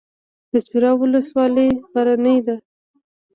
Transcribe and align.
د 0.51 0.53
چوره 0.67 0.91
ولسوالۍ 1.01 1.69
غرنۍ 1.91 2.37
ده 2.45 2.55